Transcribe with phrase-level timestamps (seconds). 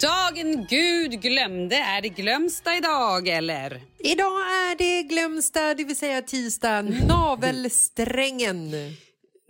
[0.00, 3.80] Dagen Gud glömde, är det glömsta idag eller?
[3.98, 8.70] Idag är det glömsta, det vill säga tisdag, navelsträngen.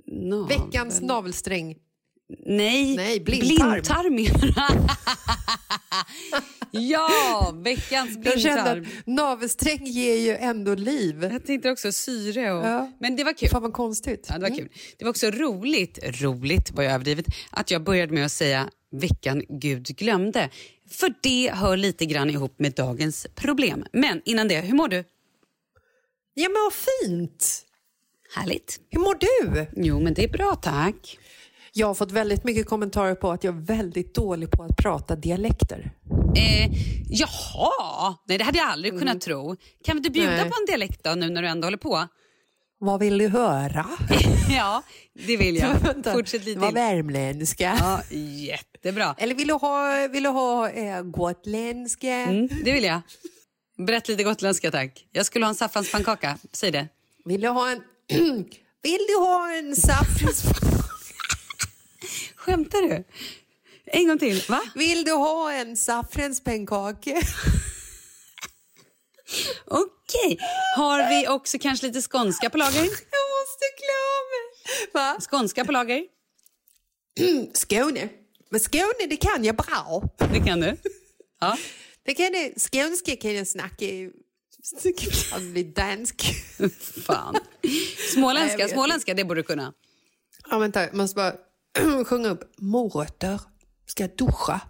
[0.06, 0.48] Navel.
[0.58, 1.76] Veckans navelsträng.
[2.46, 3.70] Nej, Nej, blindtarm.
[4.16, 4.88] blindtarm?
[6.70, 8.86] Ja, veckans Jag kände blindtarm.
[8.98, 11.22] att navelsträng ger ju ändå liv.
[11.32, 12.66] Jag tänkte också syre och...
[12.66, 12.92] Ja.
[13.00, 13.48] Men det var kul.
[13.48, 14.26] Fan vad konstigt.
[14.28, 14.68] Ja, det var kul.
[14.98, 19.42] Det var också roligt, roligt var jag överdrivet, att jag började med att säga veckan
[19.48, 20.50] Gud glömde.
[20.90, 23.84] För det hör lite grann ihop med dagens problem.
[23.92, 25.04] Men innan det, hur mår du?
[26.34, 27.66] Ja men vad fint!
[28.36, 28.80] Härligt.
[28.90, 29.66] Hur mår du?
[29.76, 31.18] Jo, men det är bra tack.
[31.72, 35.16] Jag har fått väldigt mycket kommentarer på att jag är väldigt dålig på att prata
[35.16, 35.92] dialekter.
[36.36, 36.70] Eh,
[37.08, 39.56] jaha, nej det hade jag aldrig kunnat tro.
[39.84, 40.50] Kan du bjuda Nej.
[40.50, 42.08] på en dialekt då, nu när du ändå håller på?
[42.78, 43.86] Vad vill du höra?
[44.50, 44.82] ja,
[45.26, 45.74] det vill jag.
[45.82, 46.74] Vänta, Fortsätt det lite var till.
[46.74, 47.76] värmländska.
[47.80, 49.14] Ja, jättebra.
[49.18, 52.08] Eller vill du ha, vill du ha eh, gotländska?
[52.14, 53.00] Mm, det vill jag.
[53.86, 55.06] Berätta lite gotländska tack.
[55.12, 56.88] Jag skulle ha en saffranspannkaka, säg det.
[57.24, 57.82] Vill du ha en...
[58.82, 60.44] vill du ha en saft?
[62.36, 63.04] Skämtar du?
[63.92, 64.42] En gång till.
[64.48, 64.60] Va?
[64.74, 67.10] Vill du ha en saffranspannkaka?
[69.66, 70.38] Okej.
[70.76, 72.78] Har vi också kanske lite skånska på lager?
[72.78, 72.84] Jag
[73.36, 74.42] måste klara mig.
[74.92, 75.20] Va?
[75.20, 76.04] Skånska på lager?
[77.54, 78.08] Skåne.
[78.50, 80.02] Men Skåne, det kan jag bra.
[80.32, 80.76] Det kan du.
[81.40, 81.56] Ja.
[82.02, 83.86] Det kan jag, skånska kan jag snacka...
[85.32, 86.22] Alltså, bli dansk.
[87.06, 87.36] Fan.
[88.14, 89.72] Småländska, jag småländska, det borde du kunna.
[90.50, 91.34] Ja, vänta, jag måste bara
[92.04, 92.54] sjunga upp.
[92.58, 93.40] Morötter
[93.90, 94.60] ska duscha.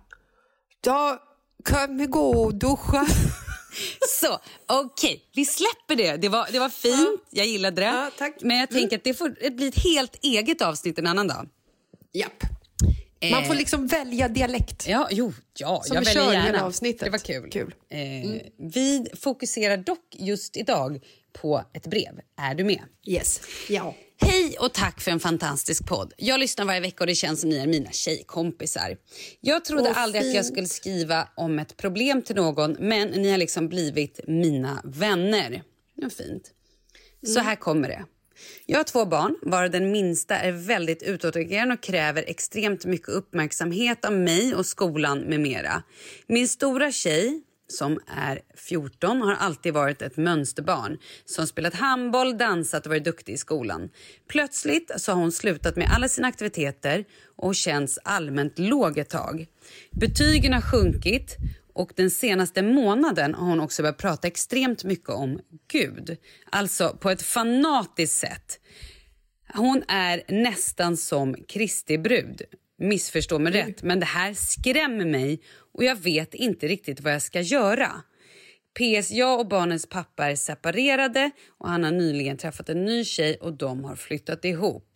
[0.84, 1.22] Ja,
[1.64, 3.06] kan vi gå och duscha?
[4.20, 5.25] Så, okej.
[5.34, 6.17] Vi släpper det.
[6.17, 7.20] Det var, det var fint.
[7.31, 8.11] Jag gillade det.
[8.19, 8.31] Ja.
[8.40, 11.49] Men jag tänker att det får bli ett helt eget avsnitt en annan dag.
[12.12, 12.43] Japp.
[13.32, 14.87] Man får liksom välja dialekt.
[14.88, 16.46] Ja, jo, ja, Som jag vi väljer kör gärna.
[16.46, 17.00] hela avsnittet.
[17.05, 17.50] Det var kul.
[17.50, 17.75] Kul.
[17.90, 17.99] Eh,
[18.72, 21.00] Vi fokuserar dock just idag
[21.32, 22.21] på ett brev.
[22.37, 22.81] Är du med?
[23.06, 23.41] Yes.
[23.69, 23.94] Ja.
[24.23, 26.12] Hej och tack för en fantastisk podd.
[26.17, 28.97] Jag lyssnar varje vecka och det känns som ni är mina tjejkompisar.
[29.41, 30.55] Jag trodde Åh, aldrig att jag fint.
[30.55, 35.62] skulle skriva om ett problem till någon men ni har liksom blivit mina vänner.
[35.94, 36.50] Ja, fint.
[37.27, 38.05] Så här kommer det.
[38.67, 44.05] Jag har två barn, varav den minsta är väldigt utåtagerande och kräver extremt mycket uppmärksamhet
[44.05, 45.82] av mig och skolan med mera.
[46.27, 52.87] Min stora tjej, som är 14, har alltid varit ett mönsterbarn som spelat handboll, dansat
[52.87, 53.90] och varit duktig i skolan.
[54.28, 57.05] Plötsligt så har hon slutat med alla sina aktiviteter
[57.37, 59.46] och känns allmänt låg ett tag.
[59.90, 61.37] Betygen har sjunkit
[61.72, 65.40] och den senaste månaden har hon också börjat prata extremt mycket om
[65.72, 66.17] Gud.
[66.50, 68.61] Alltså på ett fanatiskt sätt.
[69.55, 72.43] Hon är nästan som Kristi brud.
[72.81, 75.41] Missförstå mig rätt, men det här skrämmer mig
[75.73, 77.88] och jag vet inte riktigt vad jag ska göra.
[78.79, 79.11] PS.
[79.11, 83.53] Jag och barnens pappa är separerade och han har nyligen träffat en ny tjej och
[83.53, 84.87] de har flyttat ihop.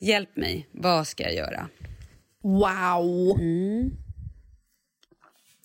[0.00, 1.68] Hjälp mig, vad ska jag göra?
[2.42, 3.38] Wow.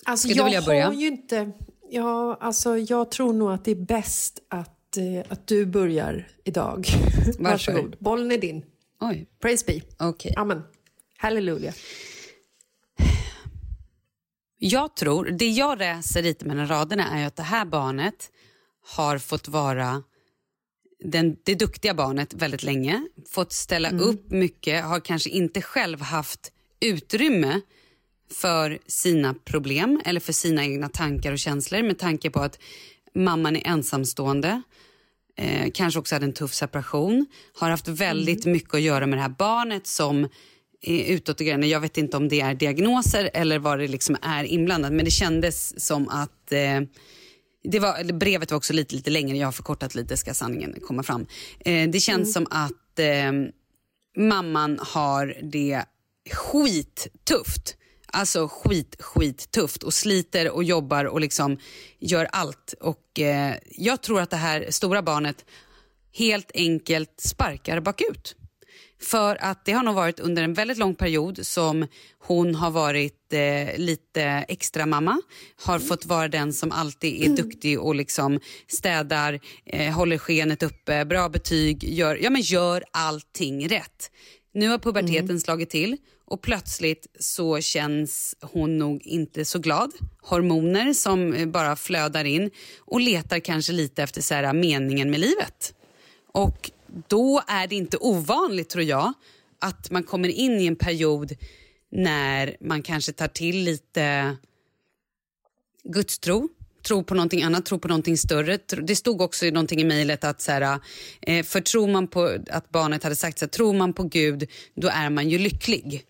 [0.06, 0.86] Alltså, Ska du jag vilja börja?
[0.86, 1.52] har ju inte...
[1.90, 6.86] Ja, alltså, jag tror nog att det är bäst att, eh, att du börjar idag.
[7.40, 7.96] Varsågod.
[8.00, 8.66] Bollen är din.
[9.00, 10.06] Oj, Praise be.
[10.08, 10.34] okej.
[10.38, 10.62] Amen.
[11.24, 11.74] Halleluja.
[14.60, 18.32] Jag tror, det jag läser lite mellan raderna är att det här barnet
[18.96, 20.04] har fått vara
[21.00, 23.08] den, det duktiga barnet väldigt länge.
[23.30, 27.62] Fått ställa upp mycket, har kanske inte själv haft utrymme
[28.32, 32.60] för sina problem eller för sina egna tankar och känslor med tanke på att
[33.16, 34.62] mamman är ensamstående.
[35.38, 37.26] Eh, kanske också hade en tuff separation.
[37.54, 40.28] Har haft väldigt mycket att göra med det här barnet som
[40.84, 41.68] är utåtagerande.
[41.68, 44.94] Jag vet inte om det är diagnoser eller vad det liksom är inblandat.
[44.94, 46.52] Men det kändes som att...
[46.52, 46.82] Eh,
[47.64, 49.38] det var, brevet var också lite, lite längre.
[49.38, 51.26] Jag har förkortat lite, ska sanningen komma fram.
[51.60, 53.32] Eh, det känns som att eh,
[54.18, 55.84] mamman har det
[56.32, 57.78] skittufft.
[58.08, 61.58] Alltså skit, skit tufft och sliter och jobbar och liksom
[62.00, 62.74] gör allt.
[62.82, 65.46] Och eh, Jag tror att det här stora barnet
[66.18, 68.36] helt enkelt sparkar bakut.
[69.04, 71.88] För att det har nog varit under en väldigt lång period som
[72.20, 75.22] hon har varit eh, lite extra mamma.
[75.64, 81.06] Har fått vara den som alltid är duktig och liksom städar, eh, håller skenet uppe,
[81.06, 84.12] bra betyg, gör, ja, men gör allting rätt.
[84.54, 89.92] Nu har puberteten slagit till och plötsligt så känns hon nog inte så glad.
[90.22, 95.20] Hormoner som eh, bara flödar in och letar kanske lite efter så här, meningen med
[95.20, 95.74] livet.
[96.32, 96.72] Och
[97.08, 99.14] då är det inte ovanligt, tror jag,
[99.60, 101.32] att man kommer in i en period
[101.92, 104.36] när man kanske tar till lite
[105.84, 106.50] gudstro,
[106.88, 108.60] tro på någonting annat, tro på någonting större.
[108.68, 110.80] Det stod också någonting i mejlet att så här,
[111.22, 114.50] eh, för tror man på att barnet hade sagt så här, tror man på Gud,
[114.76, 116.06] då är man ju lycklig.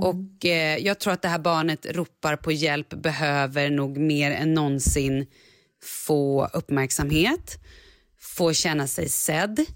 [0.00, 4.54] Och eh, jag tror att det här barnet ropar på hjälp, behöver nog mer än
[4.54, 5.26] någonsin
[5.82, 7.58] få uppmärksamhet,
[8.22, 9.66] få känna sig sedd.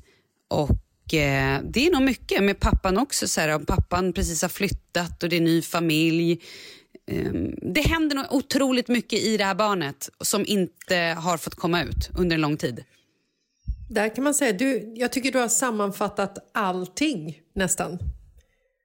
[0.48, 3.28] Och eh, det är nog mycket med pappan också.
[3.28, 6.42] Så här, om pappan precis har flyttat och det är ny familj.
[7.06, 11.82] Eh, det händer nog otroligt mycket i det här barnet som inte har fått komma
[11.82, 12.84] ut under en lång tid.
[13.90, 17.98] Där kan man säga, du, jag tycker du har sammanfattat allting nästan.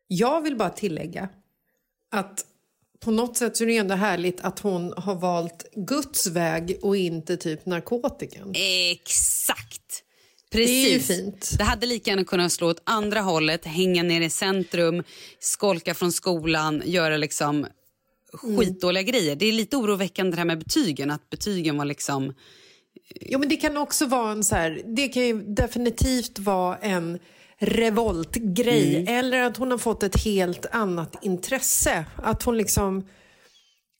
[0.07, 1.29] Jag vill bara tillägga
[2.11, 2.45] att
[3.03, 6.97] på något sätt så är det ändå härligt att hon har valt Guds väg och
[6.97, 8.53] inte typ narkotikan.
[8.91, 10.03] Exakt!
[10.51, 11.07] är ju Precis.
[11.07, 11.57] fint.
[11.57, 15.03] Det hade lika gärna kunnat slå åt andra hållet, hänga ner i centrum,
[15.39, 17.67] skolka från skolan, göra liksom
[18.33, 19.35] skitdåliga grejer.
[19.35, 22.33] Det är lite oroväckande det här med betygen, att betygen var liksom...
[23.21, 27.19] Jo, men det kan också vara en så här, det kan ju definitivt vara en
[27.61, 32.05] revoltgrej eller att hon har fått ett helt annat intresse.
[32.15, 33.07] Att hon liksom...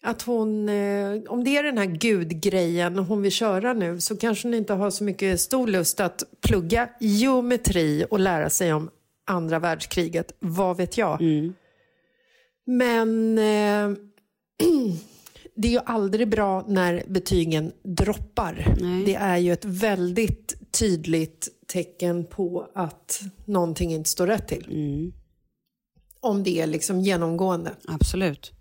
[0.04, 4.48] Att hon, eh, om det är den här gudgrejen hon vill köra nu så kanske
[4.48, 8.90] hon inte har så mycket stor lust att plugga geometri och lära sig om
[9.28, 10.36] andra världskriget.
[10.40, 11.22] Vad vet jag?
[12.66, 13.98] Men eh,
[15.56, 18.76] det är ju aldrig bra när betygen droppar.
[18.80, 19.04] Nej.
[19.06, 25.12] Det är ju ett väldigt tydligt tecken på att någonting inte står rätt till.
[26.20, 27.76] Om det är liksom genomgående.
[27.88, 28.52] Absolut.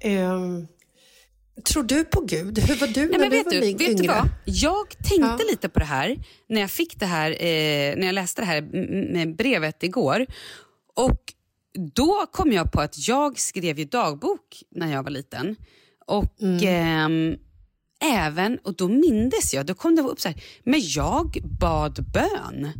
[0.00, 0.66] Ehm,
[1.64, 2.58] tror du på Gud?
[2.58, 3.86] Hur var du Nej, när men du vet var du, yngre?
[3.88, 4.28] vet du vad?
[4.44, 5.50] Jag tänkte Ja.
[5.50, 6.16] lite på det här
[6.48, 10.26] när jag fick det här, eh, när jag läste det här mm, med brevet igår.
[10.94, 11.34] Och
[11.94, 15.56] då kom jag på att jag skrev ju dagbok när jag var liten.
[16.06, 17.36] Och ehm,
[18.02, 22.70] även, och då mindes jag, då kom det upp så här, men jag bad bön.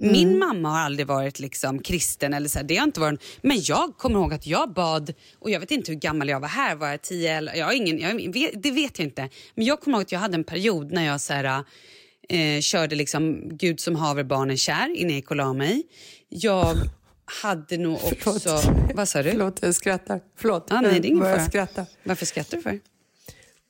[0.00, 3.58] Min mamma har aldrig varit liksom kristen, eller så här, det har inte varit, men
[3.62, 6.74] jag kommer ihåg att jag bad, och jag vet inte hur gammal jag var här,
[6.76, 9.28] var jag tio eller, jag har ingen, jag, det vet jag inte.
[9.54, 11.64] Men jag kommer ihåg att jag hade en period när jag så här,
[12.28, 15.82] eh, körde liksom Gud som haver barnen kär innan jag gick och la mig.
[16.28, 16.76] Jag
[17.42, 17.94] hade nog
[18.26, 18.60] också...
[18.94, 19.30] Vad sa du?
[19.30, 20.20] Förlåt, jag skrattar.
[20.36, 21.44] Förlåt, Ah, nej, det är ingen fara.
[21.46, 21.86] skratta.
[22.04, 22.80] Varför skrattar du för?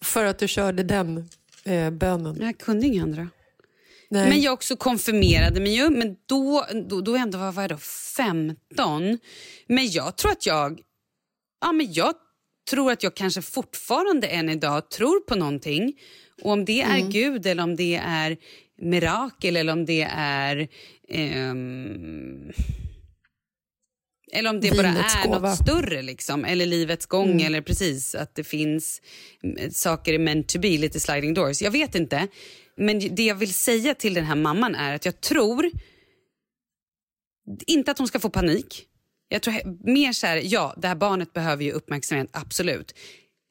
[0.04, 1.28] För att du körde den
[1.64, 2.37] eh, bönen.
[2.40, 3.28] Jag kunde inga andra.
[4.08, 4.28] Nej.
[4.28, 7.76] Men jag också konfirmerade mig ju, men då, då, då ändå var jag då
[8.16, 9.18] 15.
[9.66, 10.80] Men jag tror att jag,
[11.61, 12.14] ja men jag
[12.70, 15.92] tror att jag kanske fortfarande än idag tror på någonting.
[16.42, 18.37] Och om det är Gud eller om det är
[18.78, 20.68] mirakel eller om det är
[21.08, 22.52] ehm,
[24.35, 25.38] eller om det bara är gåva.
[25.49, 26.45] något större, liksom.
[26.45, 27.47] eller livets gång, Mm.
[27.47, 29.03] eller precis att det finns
[29.45, 31.62] mm, saker är meant to be, lite sliding doors.
[31.62, 32.29] Jag vet inte.
[32.76, 35.71] Men det jag vill säga till den här mamman är att jag tror
[37.67, 38.85] inte att hon ska få panik.
[39.29, 39.55] Jag tror
[39.93, 42.95] mer så här, ja, det här barnet behöver ju uppmärksamhet, absolut.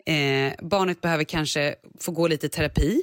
[0.06, 3.02] Eh, barnet behöver kanske få gå lite terapi,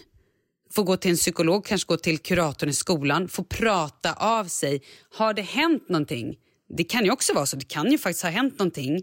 [0.74, 4.82] få gå till en psykolog, kanske gå till kuratorn i skolan, få prata av sig.
[5.14, 6.36] Har det hänt någonting?
[6.76, 8.96] Det kan ju också vara så, det kan ju faktiskt ha hänt någonting.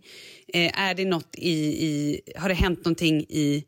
[0.53, 1.51] Eh, är det något i,
[1.85, 3.63] i, har det hänt någonting i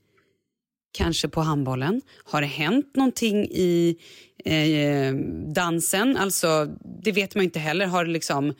[0.92, 2.02] kanske på handbollen?
[2.24, 3.98] Har det hänt någonting i
[4.46, 5.14] eh,
[5.54, 6.18] dansen?
[6.18, 6.66] Alltså,
[7.04, 7.86] det vet man ju inte heller.
[7.86, 8.54] Har det liksom,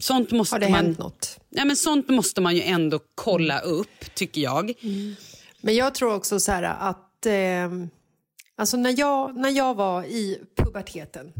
[0.00, 1.40] sånt måste Har det man, hänt något?
[1.50, 4.72] Ja, men sånt måste man ju ändå kolla upp, tycker jag.
[5.60, 7.88] Men jag tror också så här att eh,
[8.56, 11.32] alltså när, jag, när jag var i puberteten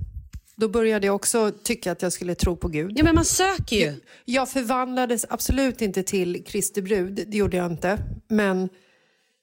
[0.56, 2.92] då började jag också tycka att jag skulle tro på Gud.
[2.96, 3.94] Ja, men man söker ju.
[4.24, 7.98] Jag förvandlades absolut inte till Kristi brud, det gjorde jag inte.
[8.28, 8.68] Men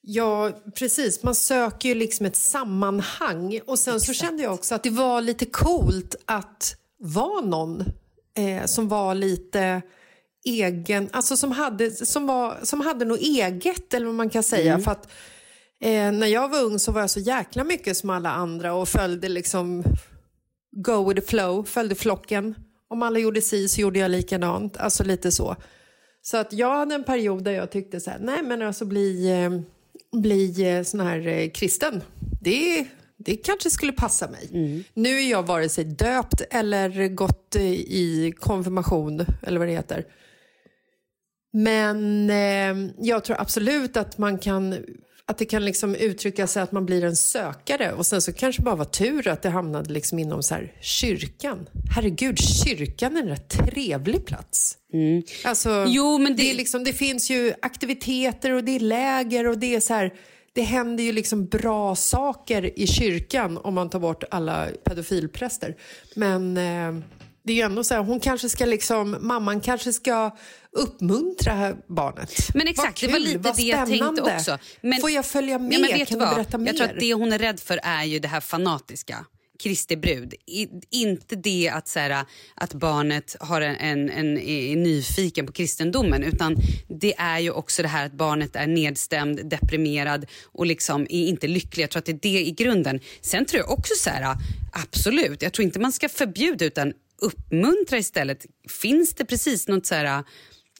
[0.01, 3.59] ja, precis, man söker ju liksom ett sammanhang.
[3.65, 7.83] Och sen så kände jag också att det var lite coolt att vara någon
[8.37, 9.81] eh, som var lite
[10.45, 14.79] egen, alltså som hade, som var, som hade något eget eller vad man kan säga.
[14.79, 15.11] För att
[15.81, 18.89] eh, när jag var ung så var jag så jäkla mycket som alla andra och
[18.89, 19.83] följde liksom
[20.75, 22.55] go with the flow, följde flocken.
[22.87, 25.55] Om alla gjorde si så gjorde jag likadant, alltså lite så.
[26.21, 29.31] Så att jag hade en period där jag tyckte så här, nej men alltså bli,
[29.31, 29.61] eh,
[30.21, 32.01] bli eh, sån här eh, kristen,
[32.41, 32.87] det,
[33.17, 34.49] det kanske skulle passa mig.
[34.93, 40.05] Nu är jag vare sig döpt eller gått i konfirmation eller vad det heter.
[41.53, 44.77] Men eh, jag tror absolut att man kan
[45.27, 48.61] att det kan liksom uttrycka sig att man blir en sökare och sen så kanske
[48.61, 51.67] bara var tur att det hamnade liksom inom så här kyrkan.
[51.95, 54.77] Herregud, kyrkan är en rätt trevlig plats.
[55.45, 59.57] Alltså, Jo, men det- är liksom, det finns ju aktiviteter och det är läger och
[59.57, 60.13] det är så här,
[60.53, 65.75] det händer ju liksom bra saker i kyrkan om man tar bort alla pedofilpräster.
[66.15, 67.03] Men eh,
[67.43, 70.37] det är ju ändå så här, hon kanske ska liksom, mamman kanske ska
[70.71, 72.33] uppmuntra barnet.
[72.53, 74.57] Men exakt, Vad det var kul, lite det jag tänkte också.
[74.81, 75.73] Men- Får jag följa med?
[75.73, 76.67] Ja, kan du du berätta mer?
[76.67, 79.25] Jag tror att det hon är rädd för är ju det här fanatiska.
[79.63, 80.33] Kristi brud.
[80.45, 85.51] I, inte det att, så här, att barnet har en, en, en, är nyfiken på
[85.51, 86.55] kristendomen utan
[86.87, 91.47] det är ju också det här att barnet är nedstämd, deprimerad och liksom är inte
[91.47, 91.83] lycklig.
[91.83, 92.99] Jag tror att det är det i grunden.
[93.21, 94.35] Sen tror jag också så här,
[94.73, 98.45] absolut, jag tror inte man ska förbjuda utan uppmuntra istället.
[98.69, 100.23] Finns det precis något så här,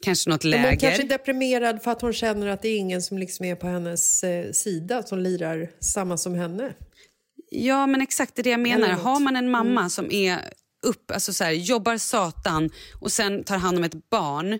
[0.02, 0.68] kanske något läger?
[0.68, 3.54] Hon kanske är deprimerad för att hon känner att det är ingen som liksom är
[3.54, 6.74] på hennes eh, sida som lirar samma som henne.
[7.50, 8.88] Ja, men exakt det det jag menar.
[8.88, 10.38] Har man en mamma som är
[10.86, 14.58] upp, alltså så här, jobbar satan och sen tar hand om ett barn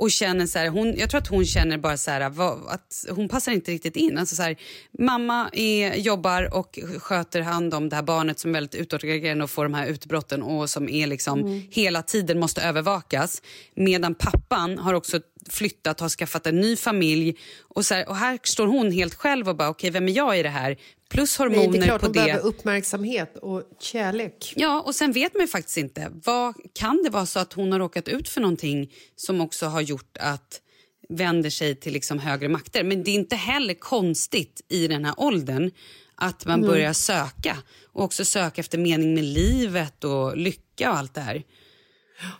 [0.00, 3.28] och känner så här, hon, jag tror att hon känner bara så här, att hon
[3.28, 4.18] passar inte riktigt in.
[4.18, 4.56] Alltså så här,
[4.98, 9.50] mamma är, jobbar och sköter hand om det här barnet som är väldigt utåtagerande och
[9.50, 11.62] får de här utbrotten och som är liksom mm.
[11.70, 13.42] hela tiden måste övervakas.
[13.74, 18.38] Medan pappan har också flyttat, har skaffat en ny familj och, så här, och här
[18.42, 20.76] står hon helt själv och bara okej okay, vem är jag i det här?
[21.10, 22.24] Plus hormoner Nej, det är klart, på hon det.
[22.24, 24.52] behöver uppmärksamhet och kärlek.
[24.56, 26.12] Ja, och sen vet man ju faktiskt inte.
[26.24, 29.80] Vad, kan det vara så att hon har råkat ut för någonting som också har
[29.80, 30.60] gjort att
[31.08, 32.84] vänder sig till liksom högre makter?
[32.84, 35.70] Men det är inte heller konstigt i den här åldern
[36.14, 36.70] att man mm.
[36.70, 37.56] börjar söka
[37.92, 41.42] och också söka efter mening med livet och lycka och allt det här.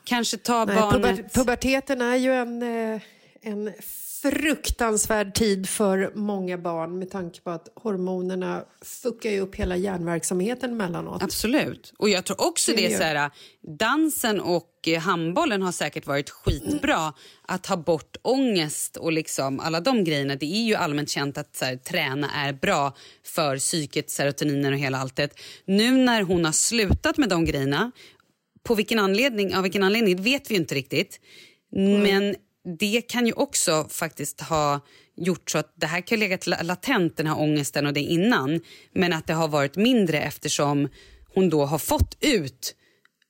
[0.04, 1.34] Kanske ta Nej, barnet...
[1.34, 3.00] Puberteten är ju en, eh,
[3.42, 3.72] en
[4.22, 11.22] fruktansvärd tid för många barn med tanke på att hormonerna fuckar upp hela hjärnverksamheten mellanåt.
[11.22, 11.92] Absolut.
[11.98, 13.30] Och jag tror också det, det så här,
[13.78, 17.12] dansen och handbollen har säkert varit skitbra mm.
[17.46, 20.36] att ha bort ångest och liksom alla de grejerna.
[20.36, 24.78] Det är ju allmänt känt att så här, träna är bra för psyket, serotoninen och
[24.78, 25.40] hela alltet.
[25.64, 27.92] Nu när hon har slutat med de grejerna,
[28.62, 31.20] på vilken anledning, av vilken anledning vet vi inte riktigt.
[31.76, 32.02] Mm.
[32.02, 32.36] Men
[32.78, 34.80] det kan ju också faktiskt ha
[35.16, 38.60] gjort så att det här kan ha legat latent den här ångesten och det innan
[38.92, 40.88] men att det har varit mindre eftersom
[41.34, 42.74] hon då har fått ut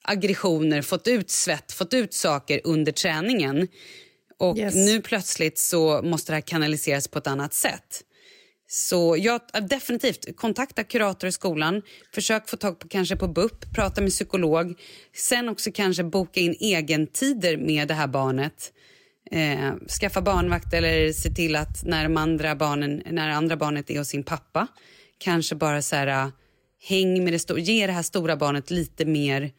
[0.02, 3.68] aggressioner, fått ut svett, fått ut saker under träningen.
[4.38, 4.74] Och yes.
[4.74, 8.04] nu plötsligt så måste det här kanaliseras på ett annat sätt.
[8.72, 11.82] Så jag, definitivt, kontakta kurator i skolan.
[12.14, 14.78] Försök få tag på kanske på BUP, prata med psykolog.
[15.16, 18.72] Sen också kanske boka in egentider med det här barnet
[19.30, 23.98] eh, skaffa barnvakt eller se till att när, de andra barnen, när andra barnet är
[23.98, 24.66] hos sin pappa
[25.18, 26.28] kanske bara så här, äh,
[26.88, 29.50] häng med det ge det här stora barnet lite mer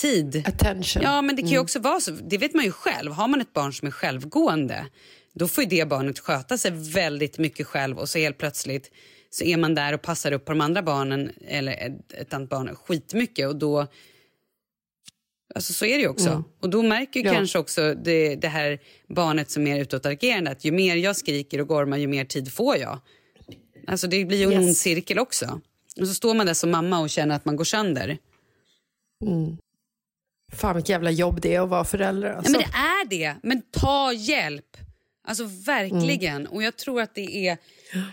[0.00, 0.44] tid.
[0.46, 1.02] Attention.
[1.02, 1.64] Ja, men det kan ju mm.
[1.64, 2.10] också vara så.
[2.10, 3.12] Det vet man ju själv.
[3.12, 4.86] Har man ett barn som är självgående
[5.34, 8.90] då får det barnet sköta sig väldigt mycket själv och så helt plötsligt
[9.30, 12.48] så är man där och passar upp på de andra barnen eller ett, ett annat
[12.48, 13.86] barn skitmycket och då
[15.54, 16.28] Alltså så är det ju också.
[16.28, 16.44] Mm.
[16.60, 17.32] Och då märker ja.
[17.32, 21.68] kanske också det, det, här barnet som är utåtagerande att ju mer jag skriker och
[21.68, 22.98] gormar ju mer tid får jag.
[23.86, 24.60] Alltså det blir ju en yes.
[24.60, 25.60] ond cirkel också.
[26.00, 28.18] Och så står man där som mamma och känner att man går sönder.
[29.26, 29.56] Mm.
[30.52, 32.32] Fan vilket jävla jobb det är att vara förälder.
[32.32, 32.52] Alltså.
[32.52, 33.36] Ja, men det är det.
[33.42, 34.76] Men ta hjälp.
[35.30, 36.36] Alltså verkligen.
[36.36, 36.52] Mm.
[36.52, 37.58] Och jag tror att det är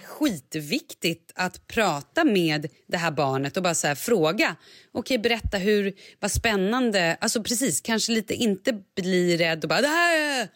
[0.04, 4.56] skitviktigt att prata med det här barnet och bara så här, fråga.
[4.92, 7.18] Okej, berätta hur, vad spännande.
[7.22, 10.48] Alltså precis, kanske lite inte bli rädd och bara det här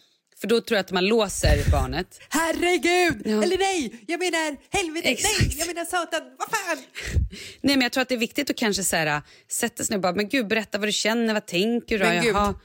[0.41, 2.19] för då tror jag att man låser barnet.
[2.29, 3.21] Herregud!
[3.25, 3.43] Ja.
[3.43, 5.41] Eller nej, jag menar helvete, Exakt.
[5.41, 6.77] nej, jag menar satan, vad fan!
[7.61, 9.97] nej men jag tror att det är viktigt att kanske så här, sätta sig ner
[9.97, 12.05] och bara, men gud berätta vad du känner, vad tänker du?
[12.05, 12.55] Men Jaha.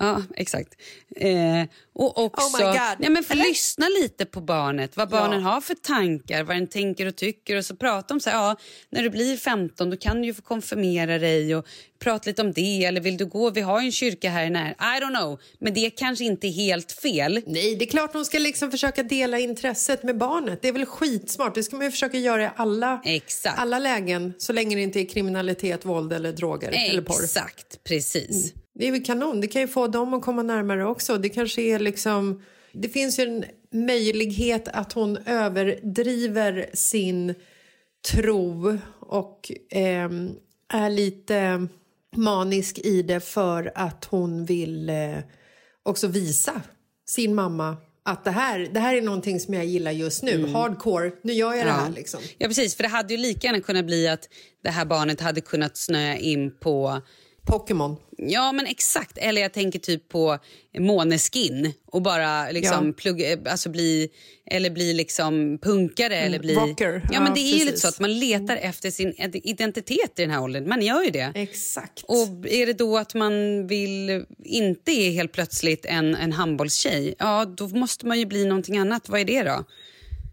[0.00, 0.74] Ja, exakt.
[1.16, 5.48] Eh, och också, oh ja, men lyssna lite på barnet, vad barnen ja.
[5.48, 8.56] har för tankar, vad den tänker och tycker och så prata om så här, ja,
[8.90, 11.66] när du blir 15 då kan du ju få konfirmera dig och
[11.98, 15.00] prata lite om det eller vill du gå, vi har en kyrka här när, I
[15.00, 17.42] don't know, men det kanske inte är helt fel.
[17.46, 20.86] Nej, det är klart hon ska liksom försöka dela intresset med barnet, det är väl
[20.86, 23.58] skitsmart, det ska man ju försöka göra i alla, exakt.
[23.58, 27.24] alla lägen så länge det inte är kriminalitet, våld eller droger exakt, eller porr.
[27.24, 28.52] Exakt, precis.
[28.52, 28.57] Mm.
[28.78, 29.40] Det är väl kanon.
[29.40, 31.18] Det kan ju få dem att komma närmare också.
[31.18, 32.42] Det kanske är liksom...
[32.72, 33.44] Det finns ju en
[33.86, 37.34] möjlighet att hon överdriver sin
[38.12, 40.10] tro och eh,
[40.72, 41.66] är lite
[42.16, 45.18] manisk i det för att hon vill eh,
[45.82, 46.62] också visa
[47.06, 50.34] sin mamma att det här, det här är någonting som jag gillar just nu.
[50.34, 50.54] Mm.
[50.54, 51.64] Hardcore, nu gör jag ja.
[51.64, 51.90] det här.
[51.90, 52.20] Liksom.
[52.38, 52.76] Ja, precis.
[52.76, 54.28] För det hade ju lika gärna kunnat bli att
[54.62, 57.02] det här barnet hade kunnat snöa in på
[57.48, 57.96] Pokémon.
[58.16, 59.18] Ja, men exakt.
[59.18, 60.38] Eller jag tänker typ på
[60.78, 62.92] Måneskin och bara liksom ja.
[62.92, 64.08] plugga, alltså bli,
[64.50, 66.54] eller bli liksom punkare mm, eller bli...
[66.54, 67.02] Rocker.
[67.12, 67.60] Ja, men det är precis.
[67.60, 70.68] ju lite så att man letar efter sin identitet i den här åldern.
[70.68, 71.32] Man gör ju det.
[71.34, 72.02] Exakt.
[72.02, 77.44] Och är det då att man vill inte är helt plötsligt en, en handbollstjej, ja
[77.44, 79.08] då måste man ju bli någonting annat.
[79.08, 79.64] Vad är det då?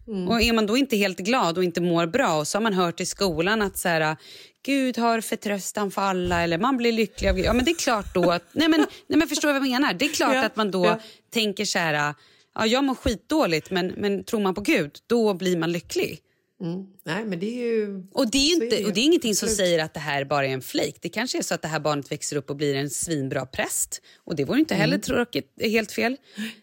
[0.08, 0.28] Mm.
[0.28, 2.74] Och är man då inte helt glad och inte mår bra och så har man
[2.74, 4.18] hört i skolan att så här,
[4.66, 8.14] Gud har förtröstan för alla eller man blir lycklig av Ja men det är klart
[8.14, 9.94] då att, nej men, nej men förstår vad jag menar?
[9.94, 11.00] Det är klart ja, att man då ja.
[11.34, 12.14] tänker så här,
[12.56, 16.20] ja jag mår skitdåligt men, men tror man på Gud då blir man lycklig.
[16.62, 16.86] Mm.
[17.06, 18.04] Nej, men det är ju...
[18.12, 18.86] Och det är, inte, är det.
[18.86, 20.94] och det är ingenting som säger att det här bara är en flake.
[21.02, 24.02] Det kanske är så att det här barnet växer upp och blir en svinbra präst.
[24.24, 25.02] Och det vore inte heller mm.
[25.02, 26.18] tråkigt, helt fel.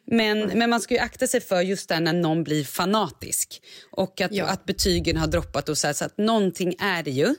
[0.06, 0.58] Men, mm.
[0.58, 3.62] men man ska ju akta sig för just det när någon blir fanatisk.
[3.90, 4.46] Och att, ja.
[4.46, 7.34] att betygen har droppat och så, här, så att någonting är det ju.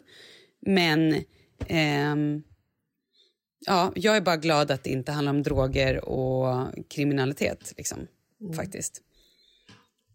[0.65, 1.23] Men...
[1.67, 2.43] Ehm,
[3.65, 7.73] Ja, jag är bara glad att det inte handlar om droger och kriminalitet.
[7.77, 8.07] Liksom,
[8.41, 8.53] mm.
[8.53, 9.01] faktiskt.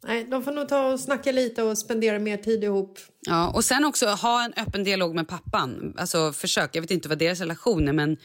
[0.05, 2.99] Nej, de får nog ta och snacka lite och spendera mer tid ihop.
[3.21, 5.95] Ja, och sen också ha en öppen dialog med pappan.
[5.99, 8.17] Alltså försök, jag vet inte vad deras relation är men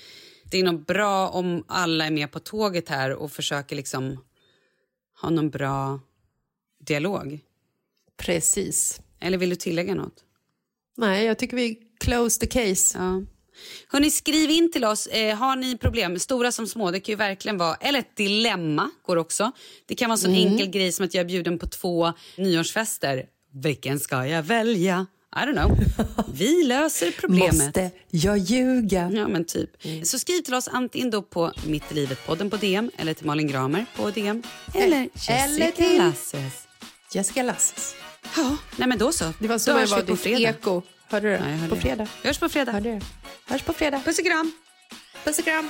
[0.52, 4.24] det är nog bra om alla är med på tåget här och försöker liksom
[5.22, 6.00] ha någon bra
[6.80, 7.40] dialog.
[8.18, 9.02] Precis.
[9.20, 10.24] Eller vill du tillägga något?
[10.98, 12.98] Nej, jag tycker vi close the case.
[12.98, 13.22] Ja.
[13.88, 15.08] Hörrni, skriv in till oss.
[15.08, 18.90] Eh, har ni problem, stora som små, det kan ju verkligen vara, eller ett dilemma
[19.06, 19.52] går också.
[19.86, 20.48] Det kan vara en sån mm.
[20.48, 23.26] enkel grej som att jag är bjuden på två nyårsfester.
[23.54, 25.08] Vilken ska jag välja?
[25.36, 25.78] I don't know.
[26.34, 27.54] Vi löser problemet.
[27.54, 29.12] Måste jag ljuga?
[29.14, 29.86] Ja, men typ.
[29.86, 30.06] Mm.
[30.06, 33.48] Så skriv till oss antingen då på Mitt i livet-podden på DM eller till Malin
[33.48, 34.44] Gramer på DM.
[34.74, 36.68] Eller Jessica eller till Lasses.
[37.14, 37.96] Jessica Lasses.
[38.36, 39.34] Ja, nej men då så.
[39.40, 40.50] Det var så då hörs vi på fredag.
[40.50, 40.82] Eko.
[41.08, 41.34] Hörde du?
[41.34, 42.08] Ja, på fredag.
[42.24, 42.72] Hörs på fredag.
[42.72, 43.23] Hörde du?
[43.48, 44.02] Hörs på fredag.
[44.06, 44.52] Puss och kram.
[45.24, 45.70] Puss och kram.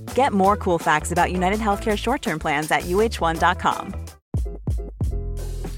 [0.15, 3.95] Get more cool facts about United Healthcare short term plans at uh1.com.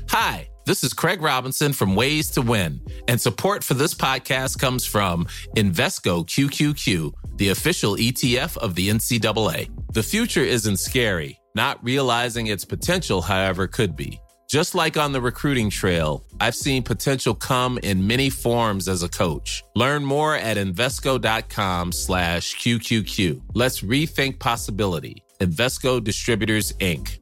[0.09, 4.85] Hi, this is Craig Robinson from Ways to Win, and support for this podcast comes
[4.85, 9.69] from Invesco QQQ, the official ETF of the NCAA.
[9.91, 14.19] The future isn't scary, not realizing its potential, however, could be.
[14.53, 19.09] Just like on the recruiting trail, I've seen potential come in many forms as a
[19.09, 19.63] coach.
[19.75, 23.41] Learn more at Invesco.com slash QQQ.
[23.55, 25.23] Let's rethink possibility.
[25.39, 27.17] Invesco Distributors, Inc.